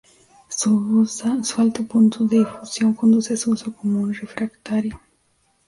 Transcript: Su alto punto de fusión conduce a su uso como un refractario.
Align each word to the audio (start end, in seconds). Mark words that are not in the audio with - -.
Su 0.49 1.05
alto 1.59 1.85
punto 1.85 2.25
de 2.25 2.43
fusión 2.43 2.95
conduce 2.95 3.35
a 3.35 3.37
su 3.37 3.51
uso 3.51 3.71
como 3.71 3.99
un 4.01 4.11
refractario. 4.11 4.99